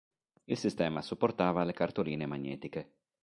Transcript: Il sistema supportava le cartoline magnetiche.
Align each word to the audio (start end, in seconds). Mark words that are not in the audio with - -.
Il 0.45 0.57
sistema 0.57 1.03
supportava 1.03 1.63
le 1.63 1.73
cartoline 1.73 2.25
magnetiche. 2.25 2.91